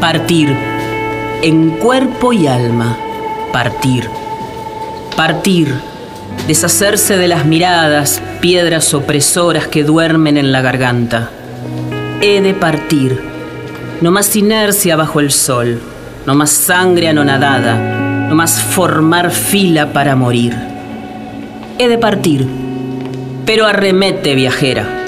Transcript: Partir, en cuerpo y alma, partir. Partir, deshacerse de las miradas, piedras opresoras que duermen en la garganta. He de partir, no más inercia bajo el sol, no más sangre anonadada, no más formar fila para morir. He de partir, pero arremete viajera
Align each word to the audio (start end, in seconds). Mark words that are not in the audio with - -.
Partir, 0.00 0.54
en 1.42 1.70
cuerpo 1.78 2.32
y 2.32 2.46
alma, 2.46 2.96
partir. 3.52 4.08
Partir, 5.16 5.74
deshacerse 6.46 7.16
de 7.16 7.28
las 7.28 7.46
miradas, 7.46 8.22
piedras 8.40 8.94
opresoras 8.94 9.66
que 9.66 9.84
duermen 9.84 10.36
en 10.36 10.52
la 10.52 10.62
garganta. 10.62 11.30
He 12.20 12.40
de 12.40 12.54
partir, 12.54 13.20
no 14.00 14.10
más 14.10 14.34
inercia 14.36 14.96
bajo 14.96 15.20
el 15.20 15.30
sol, 15.30 15.80
no 16.26 16.34
más 16.34 16.50
sangre 16.50 17.08
anonadada, 17.08 18.28
no 18.28 18.34
más 18.34 18.60
formar 18.60 19.30
fila 19.30 19.92
para 19.92 20.16
morir. 20.16 20.54
He 21.78 21.88
de 21.88 21.98
partir, 21.98 22.46
pero 23.44 23.66
arremete 23.66 24.34
viajera 24.34 25.03